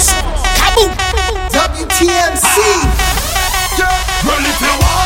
[0.00, 0.14] Boss.
[1.52, 2.56] WTMC.
[3.78, 4.48] Yeah.
[4.48, 4.99] If you want.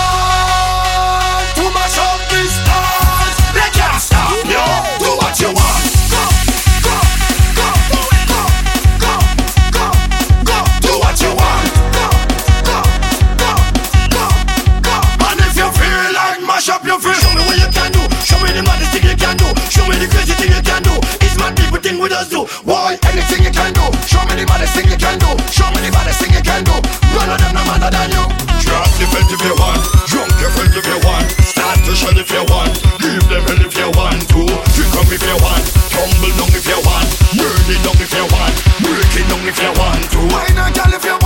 [27.84, 28.24] better than you.
[28.64, 32.16] Drop the belt if you want, drunk your friend if you want, start to shell
[32.16, 34.40] if you want, leave them hell if you want to,
[34.72, 38.54] kick them if you want, tumble down if you want, murder down if you want,
[38.80, 40.18] break it down if you want to.
[40.32, 41.23] Why not, girl, if you want?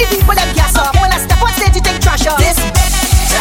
[0.00, 0.96] The people them gas up.
[0.96, 2.40] When I step on stage, you think trash up.
[2.40, 3.36] This bitch.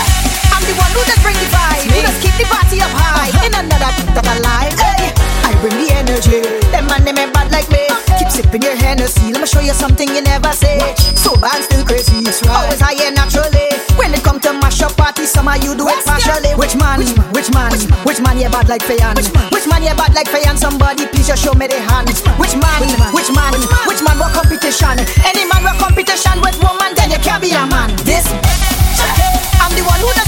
[0.51, 1.87] I'm the one who just bring the vibe.
[1.87, 3.31] Who just keep the party up high.
[3.31, 3.45] Uh-huh.
[3.47, 4.75] In another that alive.
[4.75, 5.07] Hey,
[5.47, 6.43] I bring the energy.
[6.67, 7.87] Them man them ain't bad like me.
[7.87, 7.95] Uh.
[8.19, 9.31] Keep sipping your Hennessy.
[9.31, 10.83] Let me show you something you never say.
[11.15, 11.78] So bad still
[15.19, 16.55] This summer you do it partially.
[16.55, 17.03] Which man?
[17.35, 17.75] Which man?
[18.07, 18.39] Which man?
[18.39, 19.17] You bad like Fay-Ann.
[19.51, 19.83] Which man?
[19.83, 20.55] You bad like Fay-Ann.
[20.55, 22.07] Somebody please just show me the hand.
[22.39, 22.79] Which man?
[23.11, 23.51] Which man?
[23.83, 24.15] Which man?
[24.17, 24.95] What competition?
[25.27, 26.95] Any man what competition with woman?
[26.95, 27.91] Then you can't be a man.
[28.07, 28.31] This.
[29.59, 30.18] I'm the one who.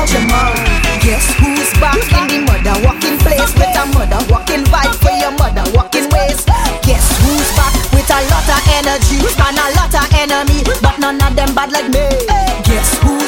[0.00, 0.54] about your mom.
[1.00, 5.32] Guess who's back in the mother walking place with a mother walking vibe for your
[5.32, 6.44] mother walking ways.
[6.82, 11.20] Guess who's back with a lot of energy and a lot of enemy, but none
[11.20, 12.08] of them bad like me.
[12.64, 13.19] Guess who?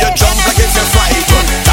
[0.00, 1.63] you drums like it's a fright.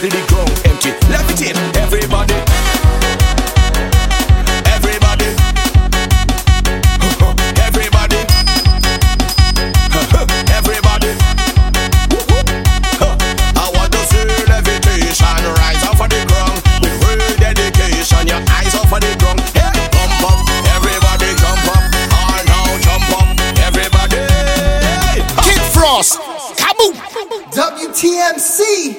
[0.00, 0.90] dance the ground empty.
[1.10, 2.34] Levitate, everybody.
[4.70, 5.26] Everybody.
[7.66, 8.16] Everybody.
[10.54, 11.08] Everybody.
[13.58, 18.26] I want to see levitation rise off of the ground with real dedication.
[18.28, 19.40] Your eyes off of the ground.
[19.50, 19.88] Hey,
[20.22, 20.38] up,
[20.78, 21.82] everybody jump up.
[22.14, 23.26] All now jump up,
[23.66, 24.22] everybody.
[25.42, 26.20] Kick Frost.
[26.56, 26.94] Kaboom.
[27.50, 28.97] WTMC.